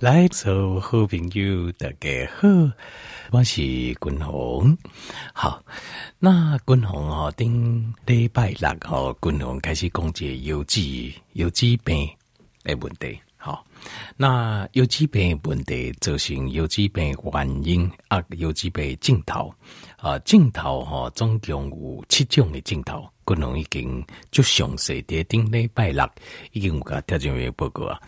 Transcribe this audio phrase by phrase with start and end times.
[0.00, 2.48] 来，所有好朋友大家好，
[3.32, 4.78] 我是君宏。
[5.32, 5.60] 好，
[6.20, 12.08] 那君宏哦，顶礼拜六哦，君宏开始讲解游记游记病
[12.62, 13.18] 的问题。
[13.36, 13.66] 好，
[14.16, 19.52] 那游记病问题造成游记病原因啊，游记病镜头
[19.96, 23.04] 啊，镜头哈，总共有七种的镜头。
[23.26, 26.08] 君宏已经就详细的顶礼拜六
[26.52, 28.00] 已经有个条件的报告啊。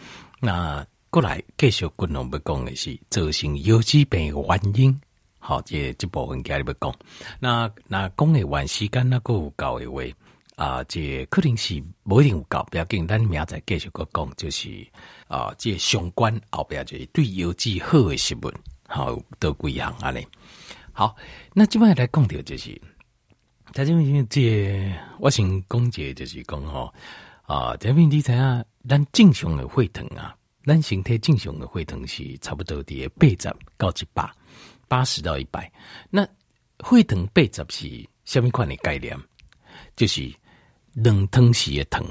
[0.43, 5.01] 那过来继续君宏要讲的是造成游记病的原因。
[5.41, 6.95] 好，这这部分家里要讲。
[7.41, 10.03] 那那讲的完时间那个有够的话
[10.55, 14.87] 啊，这可能是不一定有够，不要紧，咱明仔继续个讲，就是
[15.27, 18.55] 啊，这相关后边就是对游记好的新闻，
[18.87, 20.25] 好都几项啊嘞。
[20.93, 21.17] 好，
[21.55, 22.81] 那这边来讲的就是。
[23.73, 26.93] 他这边这我先讲解就是讲吼
[27.43, 30.37] 啊，这边你知影，咱正常的血糖啊，
[30.71, 33.45] 咱身体正常的血糖是差不多的八十
[33.77, 34.33] 到一百，
[34.87, 35.73] 八十到一百。
[36.11, 36.25] 那
[36.89, 39.19] 血糖八十是什么款的概念？
[39.97, 40.33] 就是
[40.93, 42.07] 两汤匙的糖，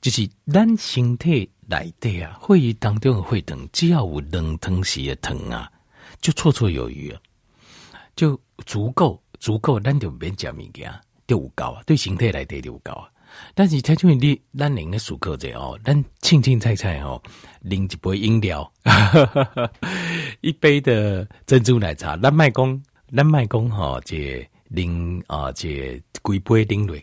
[0.00, 5.70] 就是咱身体内底啊，血液当中的血糖只要有两汤匙的糖啊，
[6.20, 7.20] 就绰绰有余啊，
[8.16, 9.22] 就足够。
[9.38, 10.92] 足够，咱就免食物件，
[11.28, 11.80] 就有够啊！
[11.86, 13.08] 对身体来讲就有够啊。
[13.54, 17.20] 但是，他就你咱零的数课者哦，咱清清菜菜哦，
[17.64, 18.72] 啉一杯饮料，
[20.40, 22.82] 一杯的珍珠奶茶，咱卖讲，
[23.14, 25.68] 咱卖讲吼，这啉啊，这
[26.24, 26.96] 几杯啉落，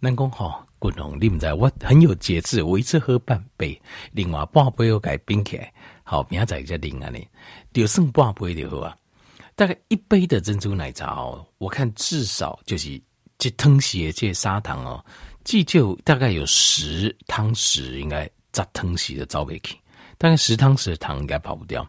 [0.00, 3.80] 咱讲吼，君宏，你唔知我很有节制，我一次喝半杯，
[4.12, 5.72] 另外半杯我改冰起来，
[6.02, 7.26] 好明仔再啉啊你，
[7.72, 8.96] 就剩半杯就好啊。
[9.54, 13.00] 大概一杯的珍珠奶茶哦，我看至少就是
[13.36, 15.04] 这汤匙这砂糖哦，
[15.44, 19.76] 既就大概有十汤匙，应该炸汤匙的糟杯去，
[20.18, 21.86] 大概十汤匙的糖应该跑不掉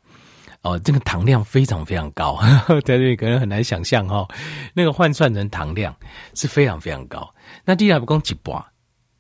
[0.62, 0.80] 哦。
[0.80, 2.40] 这个糖量非常非常高，
[2.86, 4.28] 在这里可能很难想象哦。
[4.74, 5.96] 那个换算成糖量
[6.34, 7.34] 是非常非常高。
[7.64, 8.66] 那第二不讲几把，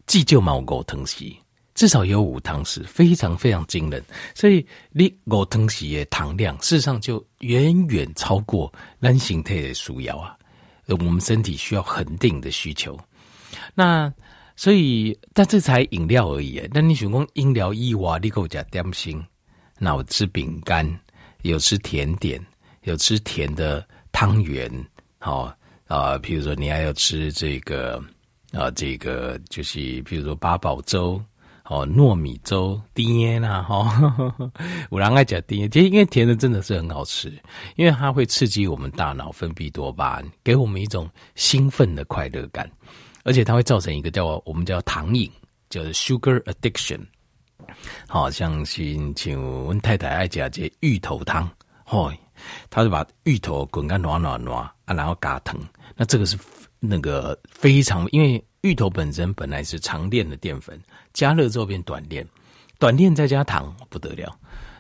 [0.07, 1.35] 既就毛够汤匙。
[1.75, 4.03] 至少有五汤匙，非常非常惊人。
[4.35, 10.37] 所以你五汤匙的糖量，事实上就远远超过咱形态的需要啊。
[10.85, 12.95] 我们身体需要恒定的需求。
[13.73, 14.13] 那
[14.63, 16.65] 所以，但这才饮料而已。
[16.73, 19.21] 那你想讲饮料以外，你给我加点心，
[19.77, 20.87] 那我吃饼干，
[21.41, 22.41] 有吃甜点，
[22.83, 24.71] 有吃甜的汤圆，
[25.19, 25.53] 好
[25.87, 26.17] 啊。
[26.19, 28.01] 譬如说，你还要吃这个
[28.53, 31.21] 啊，这个就是譬如说八宝粥。
[31.65, 34.35] 哦，糯米粥、甜啊，哈，
[34.91, 37.29] 有人爱讲甜，其实因为甜的真的是很好吃，
[37.75, 42.69] 因为它会刺激我们大脑分泌多巴胺，给我们一种兴奋的快乐感，
[43.23, 45.31] 而且它会造成一个叫我们叫糖瘾，
[45.69, 46.99] 叫 sugar addiction。
[48.07, 51.49] 好像是像我太太爱加这芋头汤，
[51.87, 52.13] 哦，
[52.69, 55.57] 他就把芋头滚干暖暖暖啊，然后加糖，
[55.95, 56.37] 那这个是
[56.79, 58.43] 那个非常因为。
[58.63, 62.25] 芋头本身本来是长链的淀粉，加热之后变短链，
[62.79, 64.33] 短链再加糖不得了。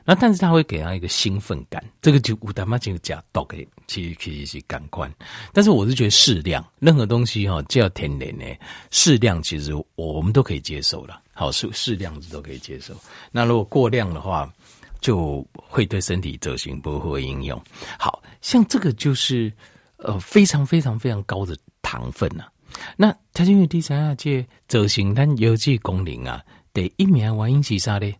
[0.05, 5.11] 那但是它会给他一个兴奋感，这个就我他妈就加多给，其实其实是感官。
[5.53, 8.45] 但是我是觉得适量，任何东西哈，就要天然呢
[8.91, 11.21] 适量，其实我们都可以接受了。
[11.33, 12.93] 好，适适量子都可以接受。
[13.31, 14.51] 那如果过量的话，
[14.99, 17.61] 就会对身体造成不会应用。
[17.97, 19.51] 好像这个就是
[19.97, 22.51] 呃非常非常非常高的糖分呐、啊。
[22.97, 26.43] 那他因为第三啊，这造成咱游记功能啊，
[26.73, 28.13] 第一名原因是啥呢？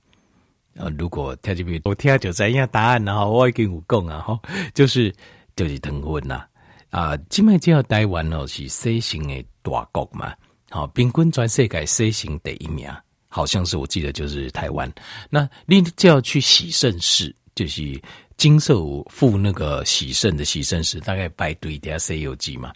[0.75, 4.39] 啊，如果他这边我听就知影答案然后我已经有讲啊，哈，
[4.73, 5.13] 就是
[5.55, 6.43] 就是糖分呐
[6.89, 10.33] 啊，即麦只要台湾哦是西行的大国嘛，
[10.69, 12.89] 好，平均全世界西行第一名，
[13.27, 14.91] 好像是我记得就是台湾。
[15.29, 18.01] 那你就要去洗肾室，就是
[18.37, 22.71] 经受付那个洗肾的洗肾室，大概排队底下西游记嘛，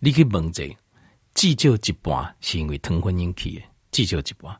[0.00, 0.64] 你可以问者。
[1.34, 4.54] 至少一半是因为糖分引起的，至少一半。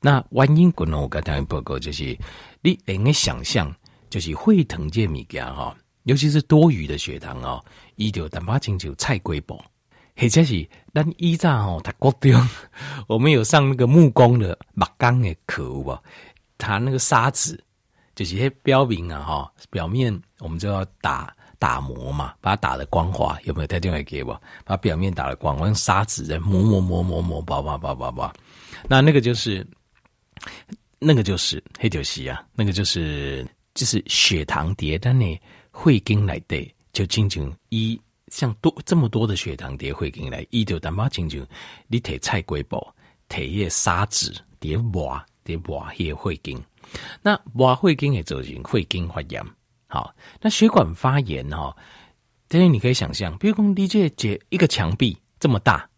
[0.00, 2.18] 那原因可能我刚才报告就是，
[2.62, 3.74] 你能够想象，
[4.08, 7.62] 就是会腾这物件哈，尤其是多余的血糖哦，
[7.96, 9.62] 伊就淡薄亲像菜龟宝，
[10.16, 12.48] 或者是咱以前吼，他国中
[13.06, 16.02] 我们有上那个木工的木工的课有无？
[16.56, 17.58] 他那个砂纸
[18.14, 21.34] 就是迄标明啊哈，表面我们就要打。
[21.60, 24.40] 打磨嘛，把它打得光滑，有没有带电话给我？
[24.64, 28.32] 把表面打得光滑，用砂纸在磨磨磨磨磨，叭叭叭叭叭。
[28.88, 29.62] 那那个就是，
[30.98, 35.40] 那个就是黑酒席啊，那个就是就是血糖叠在那
[35.70, 41.46] 会经来的，就进行一像多这么多的血糖跌会经来，一就淡薄进行
[41.88, 42.86] 你提菜龟布，
[43.28, 46.62] 提叶砂纸叠磨叠磨叶会经。
[47.22, 49.44] 那挖会经也走进会经发炎。
[49.86, 51.76] 好，那血管发炎哈，
[52.48, 55.88] 这些你可以想象，比如说你这这一个墙壁这么大，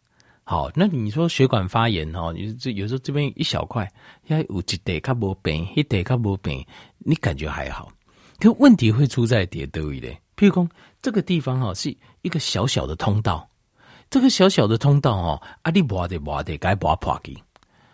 [0.45, 3.91] 好，那你说血管发炎哈，你这有时候这边一小块，
[4.27, 6.67] 要有一点卡不病，一点卡不病，
[6.99, 7.91] 你感觉还好，
[8.41, 10.15] 可问题会出在点多一点。
[10.37, 10.69] 譬如说
[11.01, 13.49] 这个地方哈是一个小小的通道，
[14.11, 17.39] 这个小小的通道哦，啊你挖的挖的该挖破去，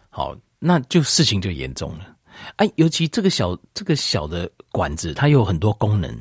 [0.09, 2.17] 好，那就事情就严重了。
[2.56, 6.19] 哎，尤其这个小这个小的管子，它有很多功能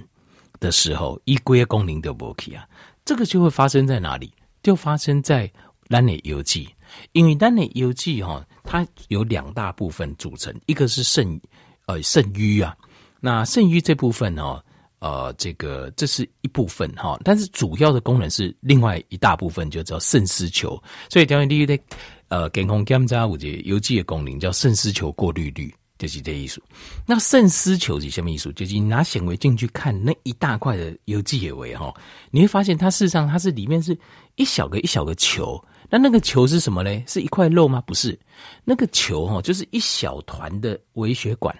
[0.60, 2.68] 的时候，一归功能都不 OK 啊，
[3.06, 4.34] 这个就会发生在哪里？
[4.64, 5.50] 就发生在
[5.90, 6.68] 咱的腰际，
[7.12, 11.40] 因为咱的腰际哈，它有两大部分组成，一个是肾
[11.86, 12.76] 呃肾盂啊，
[13.20, 14.64] 那肾盂这部分哦，
[15.00, 21.80] 呃，这个这是一部分哈，但是主要的功能是另外一大部分，就叫肾丝球，所以调用利率的
[22.28, 25.74] 呃健康检查，我觉得腰际的功能叫肾丝球过滤率。
[26.00, 26.62] 就是这意思。
[27.08, 28.54] 那肾丝球是什么意思？
[28.54, 31.92] 就是你拿显微镜去看那一大块的有机野维哈，
[32.30, 33.98] 你会发现它事实上它是里面是
[34.36, 35.60] 一小个一小个球。
[35.90, 37.04] 那那个球是什么嘞？
[37.08, 37.82] 是一块肉吗？
[37.82, 38.18] 不是，
[38.64, 41.56] 那个球哈就是一小团的微血管。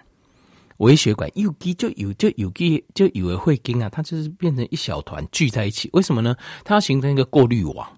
[0.78, 5.90] 微血管有机就有就有机就以为会跟啊，它就是变成一小团聚在一起。
[5.92, 6.36] 为什么呢？
[6.62, 7.88] 它要形成一个过滤网，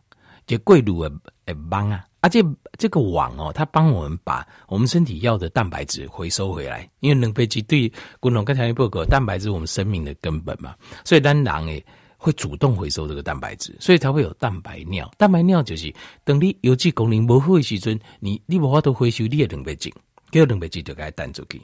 [0.46, 1.12] 就过滤的
[1.46, 2.04] 诶帮啊。
[2.20, 2.42] 啊，这
[2.78, 10.74] 这个网哦，它帮我们把我们身体要的蛋白质回收回来，因为能被鸡对共同刚才报告，蛋白质我们生命的根本嘛，
[11.04, 11.84] 所以当然诶
[12.22, 15.10] 会主动回收这个蛋白质，所以才会有蛋白尿。
[15.16, 19.90] 蛋白尿就是等你有机功能不好的时阵，你你无法度回收你的蛋白质，
[20.30, 21.58] 叫蛋白质就该弹出去，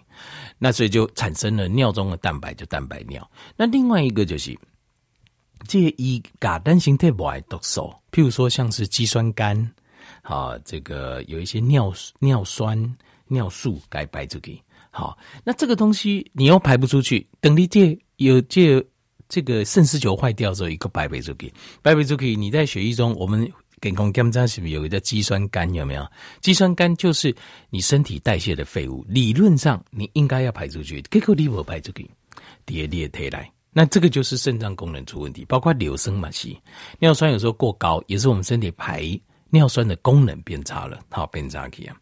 [0.58, 3.31] 那所以就产生了尿中的蛋白就蛋白尿。
[3.55, 4.58] 那另外一个就是
[5.69, 9.69] 这一甲单型特不爱毒素，譬如说像是肌酸酐。
[10.23, 12.97] 好，这个有一些尿尿酸、
[13.29, 14.58] 尿素该排出去。
[14.91, 18.82] 好，那这个东西你又排不出去，等你这有这
[19.28, 21.52] 这个肾丝球坏掉之后，一个排不出去，
[21.82, 22.37] 排不出去。
[22.37, 23.50] 你在血液中，我们
[23.81, 25.73] 健康检查是不是有一个肌酸酐？
[25.75, 26.06] 有没有？
[26.40, 27.34] 肌酸酐就是
[27.70, 32.11] 你身体代谢的废物，理论上你应该要排出去，结果你不排出去，
[32.64, 36.49] 叠列推来，那这个就是肾脏功能出问题，包括硫酸嘛，是
[36.99, 39.19] 尿酸有时候过高，也是我们身体排。
[39.50, 41.96] 尿酸的功能变差了，好变差去啊。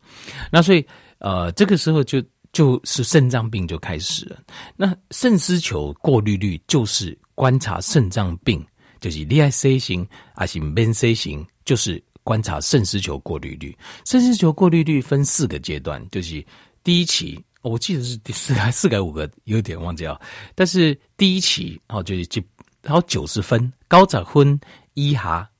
[0.51, 0.85] 那所以
[1.19, 2.19] 呃，这个时候就
[2.55, 4.39] 就是肾脏病就开始了。
[4.77, 8.65] 那肾丝球过滤率就是观察肾脏病，
[9.01, 13.77] 就是你爱 C 型还是 MNC 型，就是观察肾丝球过滤率。
[14.07, 16.43] 肾丝球过滤率分四个阶段，就是
[16.83, 20.19] 第一期，我记得是第四还四个五个，有点忘记了。
[20.55, 22.41] 但是第一期哦，就是就
[22.81, 24.59] 然后九十分，高早分
[24.95, 25.51] 一哈。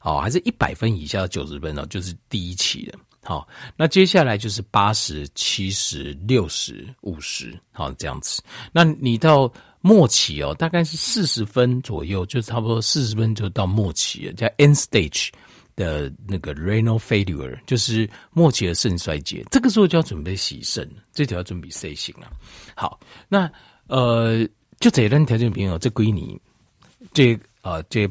[0.00, 2.98] 哦，还是一百分以下的九十分哦，就是第一期的。
[3.24, 8.42] 好，那接下来就是八十七十六十五十，好这样子。
[8.70, 9.50] 那你到
[9.80, 15.30] 末期哦，大概是四十分左右，就差不多四十分就到末期了，叫 end stage
[15.74, 19.44] 的那个 renal failure，就是末期的肾衰竭。
[19.50, 22.30] 这个时候就要准备洗肾，这条要准备 C 型了。
[22.76, 23.50] 好，那
[23.86, 24.46] 呃，
[24.80, 26.38] 就这一段条件朋友，这归你，
[27.12, 28.08] 这呃这。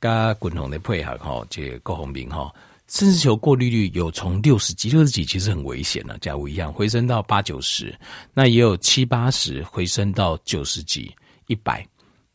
[0.00, 2.54] 加滚筒的配合哈，这各方面哈，
[2.88, 7.94] 肾丝球过滤率有从六十几、六十几，其实很危险了，假如一样回升到八九十，
[8.32, 11.14] 那也有七八十回升到九十几、
[11.48, 11.86] 一百，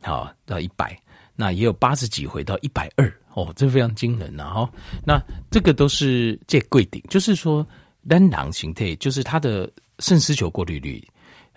[0.01, 0.95] 好到一百，
[1.35, 4.69] 那也有八十几回到一百二，哦，这非常惊人呐哈。
[5.03, 5.19] 那
[5.49, 7.65] 这个都是借规定，就是说
[8.07, 9.67] 单囊形态，就是它的
[9.99, 11.03] 肾丝球过滤率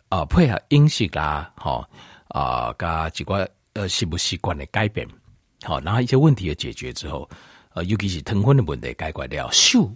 [0.09, 1.87] 啊，配合饮食啦，好
[2.29, 5.07] 啊，加几个呃习不习惯的改变。
[5.62, 7.29] 好，然后一些问题的解决之后，
[7.76, 9.87] 呃，尤其是疼昏的问题解决掉，咻，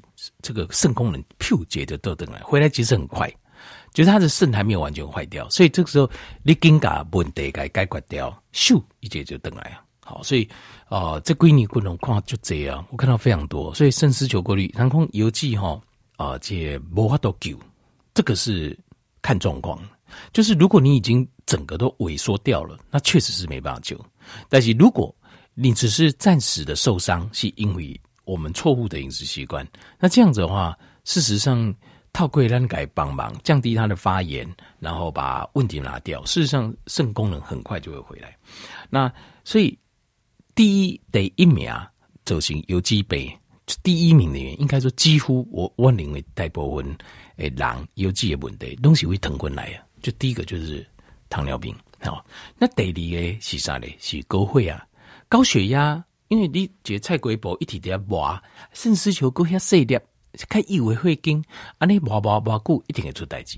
[0.42, 3.26] 这个肾功能咻节就都等来，回来其实很快，
[3.94, 6.08] 就是他的肾还没有完全坏掉，所以这个时候
[6.42, 9.82] 你紧把问题该解决掉，咻，一节就等来啊。
[10.04, 10.46] 好，所以
[10.90, 15.80] 啊、这闺女不能看就这样，我看到非常多，所以肾丝球过滤，然后邮寄哈
[16.16, 17.58] 啊，这无法度救，
[18.12, 18.78] 这个是
[19.22, 19.80] 看状况，
[20.34, 23.98] 就是如果你已经整个都萎缩掉了，那确实是没办法救，
[24.50, 25.14] 但是如果
[25.62, 29.66] 你只是暂时的受伤，是因为我们错误的饮食习惯。
[29.98, 30.74] 那这样子的话，
[31.04, 31.74] 事实上，
[32.14, 34.48] 透过让改帮忙降低它的发炎，
[34.78, 36.24] 然后把问题拿掉。
[36.24, 38.34] 事实上，肾功能很快就会回来。
[38.88, 39.12] 那
[39.44, 39.78] 所以，
[40.54, 41.70] 第一得一名
[42.24, 43.30] 走行有机杯，
[43.82, 46.96] 第一名的原因，应该说几乎我我认为大部分
[47.36, 49.84] 诶人有机的问题东西会腾过来啊。
[50.00, 50.86] 就第一个就是
[51.28, 52.24] 糖尿病，好，
[52.56, 53.94] 那第二个是啥嘞？
[54.00, 54.86] 是高血压。
[55.30, 59.96] 高血压，因为你这菜龟婆一直在挖，肾丝球够遐细粒，
[60.48, 61.40] 开以为会惊，
[61.78, 63.56] 安尼挖挖挖久一定会出代志。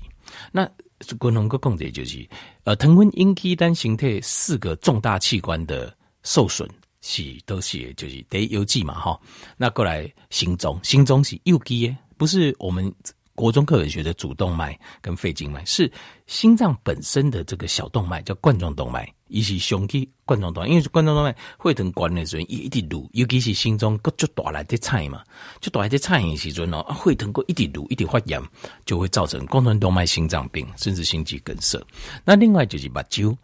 [0.51, 2.29] 那均衡个控制就是，
[2.63, 6.69] 呃，糖分引起咱身体四个重大器官的受损，
[7.01, 9.19] 是都是就是得邮寄嘛，哈。
[9.57, 12.93] 那过来心脏，心脏是右机，不是我们
[13.35, 15.91] 国中课本学的主动脉跟肺静脉，是
[16.27, 19.11] 心脏本身的这个小动脉叫冠状动脉。
[19.27, 25.23] 伊是胸肌冠状动脉，因为冠状动脉会疼管的时候，伊一直撸，尤其是心脏个就大来的菜嘛，
[25.59, 28.39] 就大来的菜的时阵哦，会疼过一直撸，一直发炎，
[28.85, 31.83] 就会造成冠状动脉心脏病，甚至心肌梗塞。
[32.23, 33.35] 那另外就是目睭，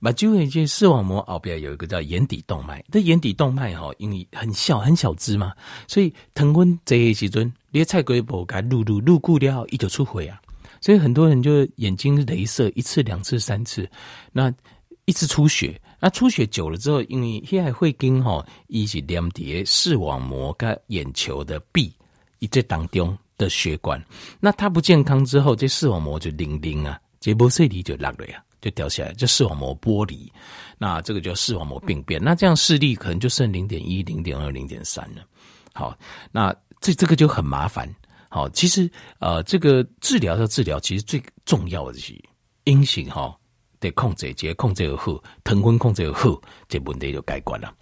[0.00, 5.52] 目睭的这视网膜后边有一个叫眼底动脉，这眼底动脉哈，因为很小很小只嘛，
[5.86, 10.40] 所以疼昏这些时阵，你菜龟不该撸撸撸过了，伊就出血啊，
[10.80, 13.88] 所以很多人就眼睛镭射一次、两次、三次，
[14.32, 14.52] 那。
[15.06, 21.92] 一直出血，那出血久了之后，因为血会经哈，一起连接视网膜跟眼球的壁，
[22.38, 24.00] 一这当中的血管，
[24.38, 30.32] 那它不健康之后，这视网膜就零零啊，这波视力就落了呀，就掉下来，就视网膜剥离，
[30.78, 35.22] 那这个叫视网膜病变，那这样视力可能就剩零点一、零点二、零点三了。
[35.72, 35.96] 好，
[36.30, 37.88] 那这这个就很麻烦。
[38.28, 42.14] 好，其实呃，这个治疗的治疗，其实最重要的是
[42.64, 43.36] 阴性哈。
[43.80, 46.38] 得控制，节控制而后，疼昏控制而后，
[46.68, 47.72] 这问题就改观了。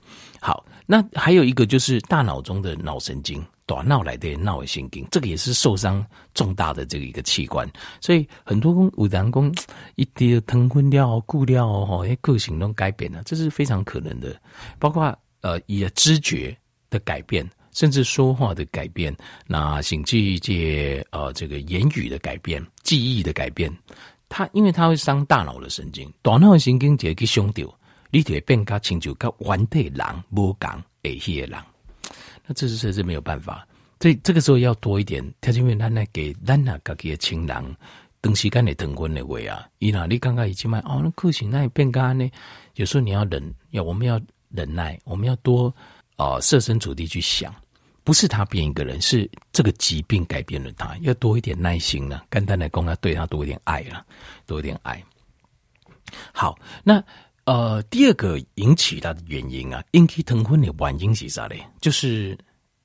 [0.41, 7.71] 好，那还有一个就是大脑中的脑神经，大脑来的脑神经，这个也是受伤重大的这个一个器官。
[8.01, 9.55] 所以很多工有人工
[9.97, 14.35] 一点疼昏掉、固掉哦，个性都改变了，这是非常可能的。
[14.79, 16.57] 包括呃，也知觉
[16.89, 19.15] 的改变，甚至说话的改变，
[19.47, 23.71] 那甚至一些呃，这个言语的改变、记忆的改变。
[24.31, 27.69] 它因为它会伤大脑的神经，大脑的神经就会去伤掉，
[28.11, 30.71] 你就会变加亲像跟原体人无共
[31.03, 31.61] 会去的人，
[32.49, 33.69] 那这是这是没有办法，
[34.01, 37.77] 这这个时候要多一点，他因为咱来给咱那家己的亲人，
[38.23, 42.29] 长时间的疼婚的话啊，伊那你刚刚已经买哦，那个性那也变干呢，
[42.77, 45.73] 有时候你要忍，要我们要忍耐，我们要多
[46.17, 47.55] 啊设身处地去想。
[48.03, 50.97] 不是他变一个人，是这个疾病改变了他。
[51.03, 54.03] 要多一点耐心了，简单来讲，要对他多一点爱了，
[54.47, 55.05] 多一点爱。
[56.33, 57.05] 好，那
[57.49, 61.65] 呃，第二个引起它的原因啊，引起疼昏的原因是啥嘞？
[61.81, 62.37] 就是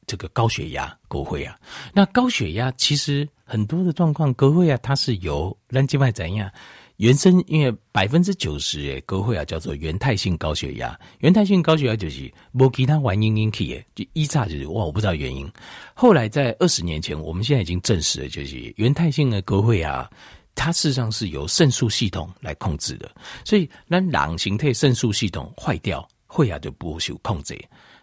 [0.08, 1.60] 这个高血压、高血压。
[1.94, 6.50] 那高血压其实很多的状况，高血压它是由让静脉怎样？
[6.96, 10.98] 原生，因为百分之九十诶，高血压叫做原态性高血压。
[11.20, 15.46] 原态性高血压就是无其他原因引起诶，就一查就是哇，我不知道原因。
[15.94, 20.10] 后来在二十年前，我们现在已经证实了，就是原态性的高血压，
[20.56, 23.10] 它事实上是由肾素系统来控制的。
[23.44, 27.60] 所以，那两型态肾素系统坏掉，会啊就不受控制。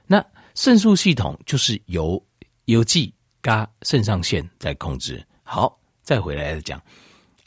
[0.06, 2.22] 那肾素系统就是由
[2.64, 5.24] 邮寄加肾上腺在控制。
[5.42, 6.80] 好，再回来讲。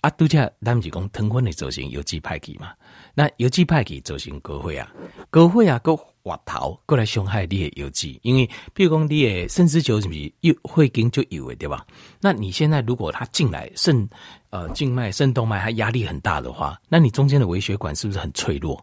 [0.02, 2.74] 啊，拄则咱们是讲腾昏的造成邮寄派给嘛？
[3.14, 4.92] 那有寄派给造成高血压，
[5.30, 11.86] 高血压个滑头过来伤害你的邮寄，因为比如讲你的肾丝球是不是又会经就有的对吧？
[12.22, 14.08] 那你现在如果它进来肾
[14.50, 18.82] 呃静脉肾动脉它压力很大的话，那你中间的微血管是不是很脆弱？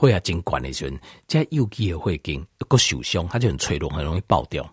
[0.00, 4.66] 血压经管的时候，在邮寄也会经个受伤，它就很脆弱，很容易爆掉。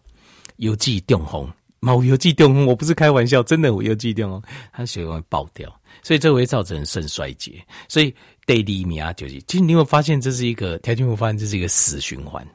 [0.57, 4.41] 邮寄中风，某邮寄中风，我不是开玩笑，真的有邮寄中风，
[4.72, 5.69] 它血管爆掉。
[6.03, 8.13] 所以这会造成肾衰竭，所以
[8.45, 12.45] 第二名就是，其实你会发现这是一个条件，会发现这是一个死循环。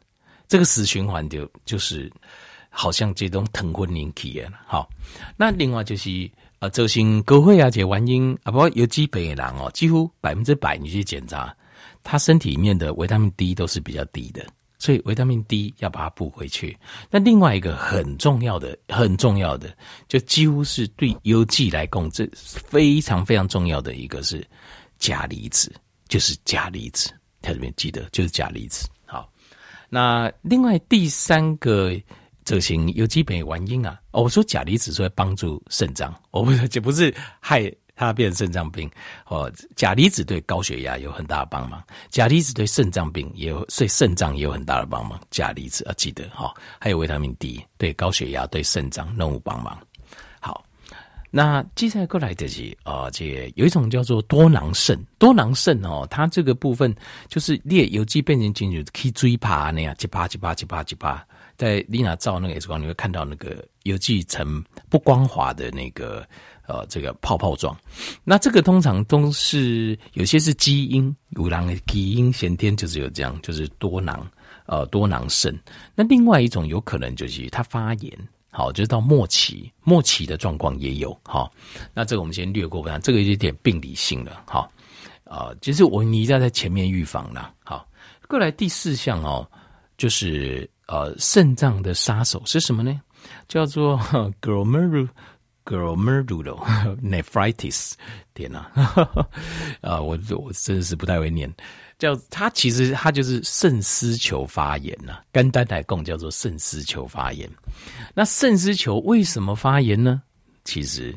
[0.49, 2.11] 这个死循环就就是
[2.68, 4.50] 好像这种疼昏引起的。
[4.66, 4.88] 好，
[5.37, 6.30] 那另外就是
[6.61, 11.54] 呃，造成高血压这原因啊，不有基本的人哦，几乎百分之百你去检查，
[12.02, 14.44] 他身体里面的维他命 D 都是比较低的。
[14.78, 16.75] 所以维他命 D 要把它补回去。
[17.11, 19.76] 那另外一个很重要的、很重要的，
[20.09, 24.42] 就几乎是对邮寄来讲，这非常非常重要的一个是
[25.00, 25.75] 钾离子，
[26.09, 27.11] 就是钾离子。
[27.42, 28.88] 它这边记得就是钾离子。
[29.04, 29.28] 好，
[29.88, 31.92] 那另外第三个
[32.45, 37.69] 这型有基本原因啊，我说钾离子是会帮助肾脏，我不是，这不是害。
[37.97, 38.90] 它变成肾脏病，
[39.26, 45.21] 哦，钾离子对高血压有很大的帮忙，钾离子对肾脏病也有，对肾脏也有很大的帮忙。
[45.30, 49.78] 钾离子要记得哈，还有维他命 D 对高血压对肾脏都有帮忙。
[51.31, 56.95] 那接下来过来的是啊，这有一种叫做多囊肾，多囊肾哦，它这个部分
[57.29, 61.25] 就是列邮寄变成进去可以追爬那样，七八七八七八七八，
[61.57, 66.27] 在丽娜照那个 X 光，你会看到那个邮寄层不光滑的那个。
[66.67, 67.77] 呃，这个泡泡状，
[68.23, 74.25] 那这个通常都是有些是基因，有人的基因先天就是有这样，就是多囊，
[74.67, 75.53] 呃，多囊肾。
[75.97, 78.17] 那另外一种有可能就是它发炎，
[78.50, 81.19] 好，就是到末期，末期的状况也有。
[81.25, 81.50] 好，
[81.95, 84.42] 那这个我们先略过不谈，这个有点病理性了。
[84.47, 84.71] 好，
[85.25, 87.54] 啊、呃，其实我你一直在前面预防了。
[87.64, 87.87] 好，
[88.28, 89.47] 过来第四项哦，
[89.97, 93.00] 就是呃，肾脏的杀手是什么呢？
[93.47, 93.97] 叫做
[94.40, 95.09] glomerular
[95.64, 97.92] glomerulonephritis。
[98.35, 98.69] 天哪，
[99.83, 101.49] 啊，我我真的是不太会念。
[102.00, 107.49] 叫它其实它就是肾丝球发炎呐、啊，肝单来共叫做肾丝球发炎。
[108.14, 110.23] 那肾丝球为什么发炎呢？
[110.64, 111.16] 其实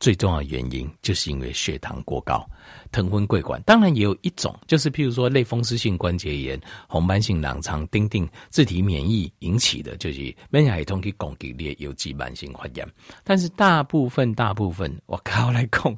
[0.00, 2.48] 最重要的原因就是因为血糖过高，
[2.92, 3.60] 腾昏过关。
[3.62, 12.88] 当然也有一种，就是譬如说类风湿性关节炎、红斑性狼疮、丁丁自体免疫引起的，就是免疫系统去攻击你有机慢性发炎。
[13.22, 15.96] 但是大部分大部分，我靠来讲，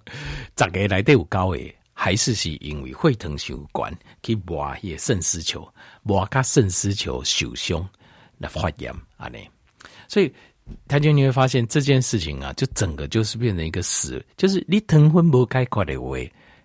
[0.58, 1.74] 十个来都有高诶。
[2.02, 5.70] 还是是因为血糖受关去磨也肾丝球，
[6.02, 7.86] 磨卡肾丝球受伤
[8.38, 9.38] 来发炎啊呢，
[10.08, 10.32] 所以
[10.88, 16.16] 他就你会发现这件事情啊，就整个就是变成一个死，就是你糖分无解决的话，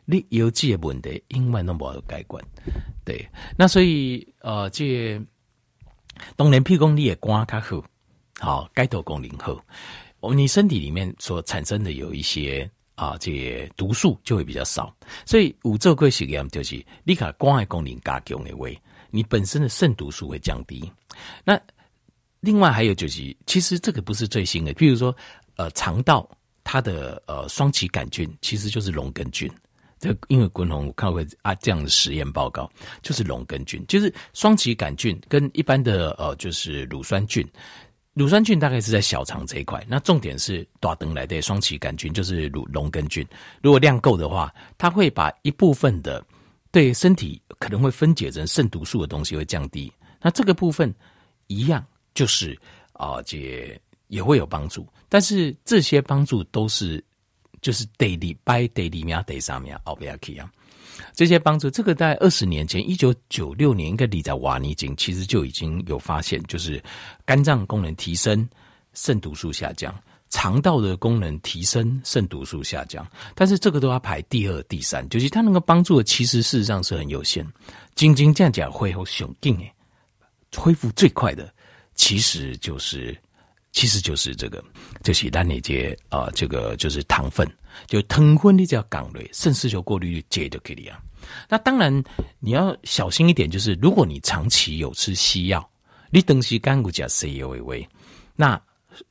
[0.06, 2.42] 你有这些问题永远都无法解决。
[3.04, 5.22] 对，那所以呃，这
[6.38, 7.84] 当然譬如你的肝较好，
[8.40, 9.62] 好解毒功能好，
[10.22, 12.72] 我们你身体里面所产生的有一些。
[12.96, 18.68] 啊，这个毒素就会比较少，所以五做过实验就是，你看肝的功能加强的话，
[19.12, 20.92] 你本身的肾毒素会降低。
[21.44, 21.60] 那
[22.40, 25.16] 另外还有就是，其实这个不是最新的，譬如说，
[25.56, 26.30] 呃，肠道
[26.64, 29.52] 它的呃双歧杆菌其实就是龙根菌。
[29.98, 32.70] 这因为滚红看过啊这样的实验报告，
[33.02, 37.48] 就是龙根菌，就是双歧杆菌跟一般的呃就是乳酸菌。
[38.16, 43.28] 乳酸菌大概是在小肠这一块，那重点是大肠来的双歧杆菌，就是乳龙根菌。
[43.62, 46.26] 如果量够的话，它会把一部分的
[46.72, 49.92] 对身体可能会分解成肾毒素的东西会降低。
[50.22, 50.92] 那这个部分
[51.48, 52.58] 一样，就是
[52.94, 54.88] 啊，这也会有帮助。
[55.10, 57.04] 但是这些帮助都是
[57.66, 60.48] 就是 daily by daily 秒 day 上面熬不下去啊。
[61.16, 66.80] 这些帮助，这个在二十年前，一九九六年，应该里在瓦尼金其实就已经有发现，就是
[67.26, 68.48] 肝脏功能提升，
[68.94, 69.92] 肾毒素下降；
[70.30, 73.04] 肠道的功能提升，肾毒素下降。
[73.34, 77.44] 但是这个都要排第二、第三，就是它能够帮助的，其实事实上是很有限。
[77.96, 79.74] 晶晶这样讲会后雄劲诶，
[80.56, 81.52] 恢复最快的，
[81.96, 83.18] 其实就是。
[83.76, 84.64] 其实就是这个，
[85.04, 87.46] 就是咱那些啊，这个就是糖分，
[87.88, 90.98] 就糖分你只要降了，肾丝球过滤率接就可以了。
[91.50, 91.92] 那当然
[92.40, 95.70] 你要小心一点，就是如果你长期有吃西药，
[96.10, 97.90] 你东西干骨加 C O A V，
[98.34, 98.60] 那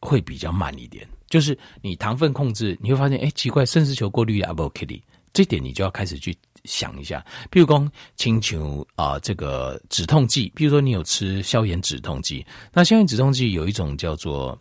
[0.01, 1.07] 会比较慢一点。
[1.29, 5.03] 就是你糖分控制，你会发现，哎，奇怪，肾丝球过滤啊不 OK 的，
[5.35, 6.35] 这点你就要开始去。
[6.65, 12.43] 想一下，譬如说，请求啊，这个止痛剂，譬如说你有吃消炎止痛剂，
[12.73, 14.59] 那消炎止痛剂有一种叫做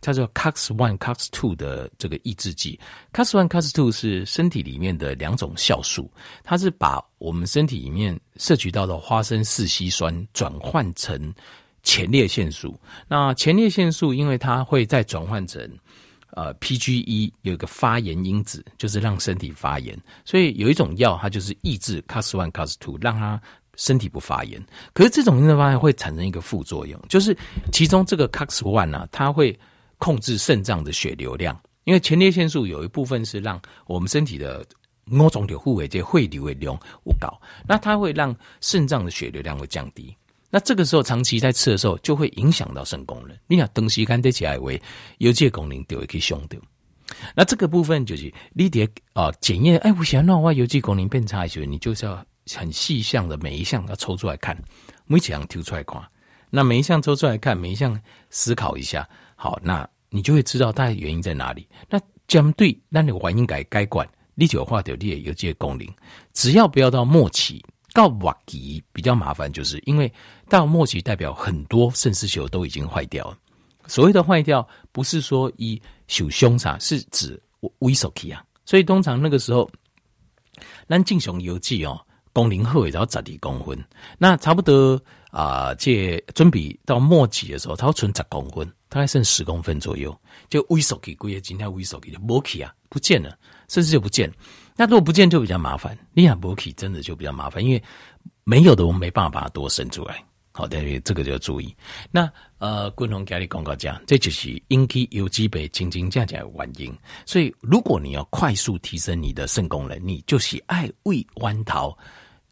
[0.00, 2.76] 叫做 COX one COX two 的这个抑制剂
[3.12, 6.10] ，COX one COX two 是身体里面的两种酵素，
[6.42, 11.32] 它是把我们身体里面摄取到的花生四烯酸转换成
[11.84, 15.70] 前列腺素，那前列腺素因为它会再转换成。
[16.36, 23.40] 呃，PGE 有一个发炎因子，就是让身体发炎，所以有一种药，它就是抑制 COX-1、COX-2，让它
[23.76, 24.60] 身体不发炎。
[24.92, 27.36] 可是这种因子发炎会产生一个副作用，就是
[27.72, 29.56] 其中这个 COX-1 呢、它会
[29.98, 34.66] 控制肾脏的血流量，因为前列腺素有一部分是让我们身体的
[35.04, 40.14] 某种的护卫这汇流的量不高，那它会让肾脏的血流量会降低。
[40.54, 43.36] 那这个时候长期在吃的时候，就会影响到肾功能。
[43.48, 44.80] 你想东西看得起来为
[45.18, 46.60] 有这个功能就会去伤掉。
[47.34, 54.56] 那这个部分就是你得啊检验，哎，我想让我有机功能变差的时候，你就是要很细项的每一项要抽出来看，
[55.06, 56.00] 每一项抽出来看。
[56.50, 61.66] 那每一项抽出来看，每一项思考一下，好，那你就会知道它的原因在哪里。
[61.90, 65.84] 那针对那你环境改改管，你就化掉你也有这些功能，
[66.32, 67.60] 只要不要到末期。
[67.94, 70.12] 到末期比较麻烦，就是因为
[70.48, 73.38] 到末期代表很多肾丝球都已经坏掉了。
[73.86, 77.40] 所谓的坏掉，不是说一受伤啥，是指
[77.78, 78.44] 萎缩期啊。
[78.66, 79.70] 所以通常那个时候，
[80.88, 82.00] 咱正常邮寄哦，
[82.32, 83.84] 功能好然后十二公分，
[84.18, 94.30] 那差不多啊，这准备到末期的时候，它存十公分，大概剩十公分左右，就萎缩期，规个今天萎缩期就没去啊，不见了，甚至就不见。
[94.76, 97.82] 那如果不见就比较麻烦，你想勃起真的就比较麻烦，因为
[98.44, 100.22] 没有的我们没办法把它多生出来。
[100.56, 101.74] 好，但是这个就要注意。
[102.12, 106.96] 那呃，共同给你广告讲，这就是引起有机杯轻轻降降的原因。
[107.26, 111.96] 所以如果你要快速提升你的肾功能，你就是爱胃弯桃，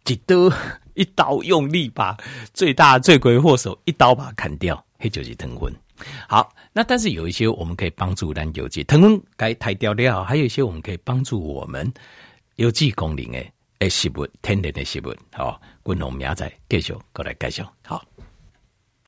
[0.07, 0.53] 一刀
[0.94, 2.16] 一刀用力把
[2.53, 5.72] 最大罪魁祸首一刀把它砍掉，那就是糖分。
[6.28, 11.92] 好，那但是有一些我们可以帮助咱邮寄，腾该抬掉掉，还有一些我们可以帮助我们
[12.56, 18.04] 邮寄功能诶诶食物，天然的食物，好，滚红明仔继续过来介绍，好。